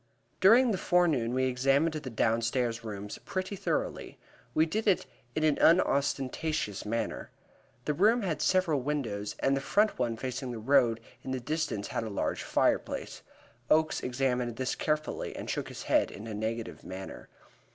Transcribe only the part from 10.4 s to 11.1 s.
the road